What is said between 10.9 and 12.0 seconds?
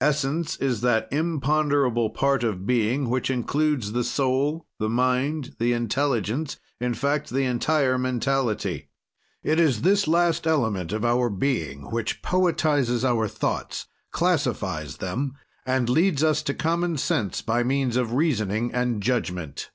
of our being